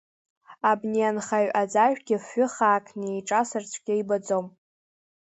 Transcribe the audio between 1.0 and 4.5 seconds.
анхаҩ аӡажәгьы фҩы хаак неиҿасыр цәгьа ибаӡом…